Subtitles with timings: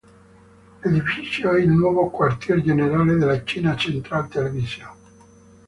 [0.79, 4.95] L'edificio è il nuovo quartier generale della China Central Television.